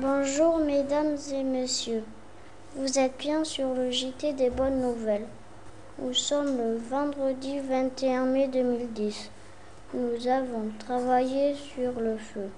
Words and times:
Bonjour 0.00 0.56
mesdames 0.56 1.18
et 1.30 1.42
messieurs. 1.42 2.04
Vous 2.74 2.98
êtes 2.98 3.18
bien 3.18 3.44
sur 3.44 3.74
le 3.74 3.90
JT 3.90 4.32
des 4.32 4.48
bonnes 4.48 4.80
nouvelles. 4.80 5.26
Nous 5.98 6.14
sommes 6.14 6.56
le 6.56 6.78
vendredi 6.78 7.58
21 7.58 8.24
mai 8.24 8.48
2010. 8.48 9.30
Nous 9.92 10.26
avons 10.26 10.70
travaillé 10.78 11.54
sur 11.54 12.00
le 12.00 12.16
feu. 12.16 12.48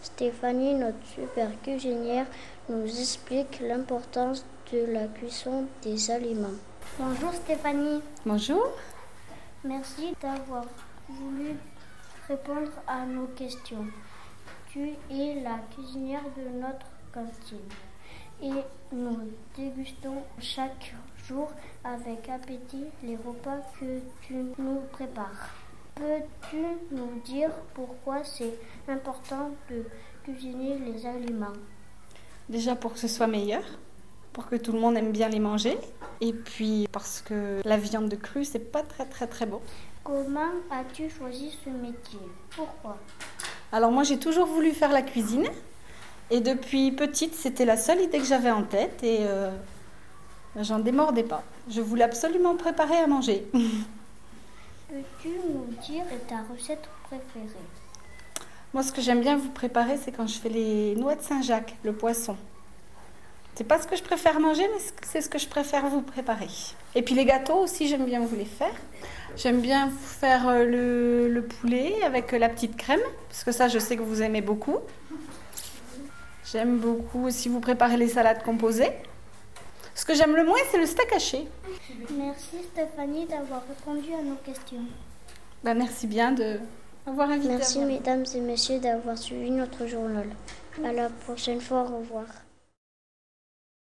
Stéphanie, 0.00 0.76
notre 0.76 1.04
super 1.14 1.50
cuisinière, 1.62 2.24
nous 2.70 2.86
explique 2.86 3.60
l'importance 3.60 4.46
de 4.72 4.86
la 4.90 5.08
cuisson 5.08 5.66
des 5.82 6.10
aliments. 6.10 6.56
Bonjour 6.98 7.34
Stéphanie. 7.34 8.00
Bonjour. 8.24 8.66
Merci 9.62 10.14
d'avoir 10.22 10.64
voulu 11.06 11.54
répondre 12.28 12.70
à 12.86 13.04
nos 13.04 13.26
questions. 13.26 13.84
Tu 14.70 14.90
es 15.10 15.40
la 15.42 15.60
cuisinière 15.74 16.24
de 16.36 16.60
notre 16.60 16.86
cantine 17.12 17.58
et 18.42 18.62
nous 18.92 19.30
dégustons 19.56 20.22
chaque 20.38 20.94
jour 21.26 21.50
avec 21.82 22.28
appétit 22.28 22.84
les 23.02 23.16
repas 23.16 23.60
que 23.80 24.00
tu 24.20 24.34
nous 24.58 24.80
prépares. 24.92 25.54
Peux-tu 25.94 26.62
nous 26.90 27.18
dire 27.24 27.50
pourquoi 27.72 28.22
c'est 28.24 28.58
important 28.86 29.50
de 29.70 29.84
cuisiner 30.22 30.78
les 30.78 31.06
aliments? 31.06 31.56
Déjà 32.50 32.76
pour 32.76 32.92
que 32.92 32.98
ce 32.98 33.08
soit 33.08 33.26
meilleur, 33.26 33.64
pour 34.34 34.48
que 34.48 34.56
tout 34.56 34.72
le 34.72 34.80
monde 34.80 34.98
aime 34.98 35.12
bien 35.12 35.30
les 35.30 35.40
manger, 35.40 35.78
et 36.20 36.34
puis 36.34 36.86
parce 36.92 37.22
que 37.22 37.62
la 37.64 37.78
viande 37.78 38.10
de 38.10 38.16
crue 38.16 38.44
c'est 38.44 38.70
pas 38.70 38.82
très 38.82 39.06
très 39.06 39.26
très 39.26 39.46
bon. 39.46 39.62
Comment 40.04 40.52
as-tu 40.70 41.08
choisi 41.08 41.56
ce 41.64 41.70
métier? 41.70 42.20
Pourquoi? 42.50 42.98
Alors 43.72 43.90
moi 43.90 44.02
j'ai 44.02 44.18
toujours 44.18 44.46
voulu 44.46 44.72
faire 44.72 44.92
la 44.92 45.02
cuisine, 45.02 45.46
et 46.30 46.40
depuis 46.40 46.90
petite 46.92 47.34
c'était 47.34 47.64
la 47.64 47.76
seule 47.76 48.00
idée 48.00 48.18
que 48.18 48.24
j'avais 48.24 48.50
en 48.50 48.62
tête, 48.62 49.02
et 49.02 49.18
euh, 49.20 49.50
j'en 50.56 50.78
démordais 50.78 51.22
pas. 51.22 51.42
Je 51.68 51.80
voulais 51.80 52.04
absolument 52.04 52.56
préparer 52.56 52.96
à 52.96 53.06
manger. 53.06 53.46
Peux-tu 53.52 55.28
nous 55.28 55.66
dire 55.86 56.04
ta 56.26 56.36
recette 56.50 56.88
préférée? 57.04 57.46
Moi, 58.72 58.82
ce 58.82 58.92
que 58.92 59.02
j'aime 59.02 59.20
bien 59.20 59.36
vous 59.36 59.50
préparer, 59.50 59.96
c'est 59.96 60.12
quand 60.12 60.26
je 60.26 60.38
fais 60.38 60.48
les 60.48 60.94
noix 60.94 61.14
de 61.14 61.22
Saint-Jacques, 61.22 61.76
le 61.84 61.92
poisson. 61.92 62.36
C'est 63.58 63.64
pas 63.64 63.82
ce 63.82 63.88
que 63.88 63.96
je 63.96 64.04
préfère 64.04 64.38
manger, 64.38 64.62
mais 64.72 64.80
c'est 65.02 65.20
ce 65.20 65.28
que 65.28 65.36
je 65.36 65.48
préfère 65.48 65.84
vous 65.88 66.00
préparer. 66.00 66.46
Et 66.94 67.02
puis 67.02 67.16
les 67.16 67.24
gâteaux 67.24 67.56
aussi, 67.56 67.88
j'aime 67.88 68.04
bien 68.04 68.20
vous 68.20 68.36
les 68.36 68.44
faire. 68.44 68.72
J'aime 69.36 69.60
bien 69.60 69.88
vous 69.88 69.98
faire 69.98 70.48
euh, 70.48 70.64
le, 70.64 71.28
le, 71.28 71.42
poulet 71.42 72.00
avec 72.04 72.30
la 72.30 72.48
petite 72.48 72.76
crème, 72.76 73.00
parce 73.28 73.42
que 73.42 73.50
ça, 73.50 73.66
je 73.66 73.80
sais 73.80 73.96
que 73.96 74.02
vous 74.02 74.22
aimez 74.22 74.42
beaucoup. 74.42 74.76
J'aime 76.52 76.78
beaucoup 76.78 77.26
aussi 77.26 77.48
vous 77.48 77.58
préparer 77.58 77.96
les 77.96 78.06
salades 78.06 78.44
composées. 78.44 78.92
Ce 79.92 80.04
que 80.04 80.14
j'aime 80.14 80.36
le 80.36 80.44
moins, 80.44 80.60
c'est 80.70 80.78
le 80.78 80.86
steak 80.86 81.12
haché. 81.12 81.48
Merci 82.16 82.58
Stéphanie 82.72 83.26
d'avoir 83.26 83.64
répondu 83.66 84.14
à 84.14 84.22
nos 84.22 84.36
questions. 84.36 84.84
Ben, 85.64 85.74
merci 85.74 86.06
bien 86.06 86.30
de 86.30 86.60
m'avoir 87.08 87.28
invité. 87.30 87.54
Merci 87.54 87.80
mesdames 87.80 88.24
et 88.36 88.40
messieurs 88.40 88.78
d'avoir 88.78 89.18
suivi 89.18 89.50
notre 89.50 89.88
journal. 89.88 90.28
À 90.84 90.92
la 90.92 91.08
prochaine 91.08 91.60
fois, 91.60 91.82
au 91.82 91.98
revoir. 91.98 92.26